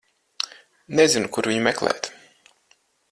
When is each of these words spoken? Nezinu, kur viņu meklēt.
Nezinu, 0.99 1.29
kur 1.37 1.49
viņu 1.51 1.61
meklēt. 1.67 2.11